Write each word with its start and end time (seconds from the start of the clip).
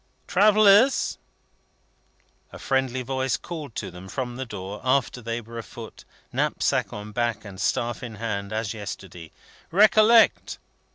"Travellers!" 0.25 1.19
a 2.51 2.57
friendly 2.57 3.03
voice 3.03 3.37
called 3.37 3.75
to 3.75 3.91
them 3.91 4.07
from 4.07 4.35
the 4.35 4.47
door, 4.47 4.81
after 4.83 5.21
they 5.21 5.39
were 5.41 5.59
afoot, 5.59 6.05
knapsack 6.33 6.91
on 6.91 7.11
back 7.11 7.45
and 7.45 7.61
staff 7.61 8.01
in 8.01 8.15
hand, 8.15 8.51
as 8.51 8.73
yesterday; 8.73 9.31
"recollect! 9.69 10.57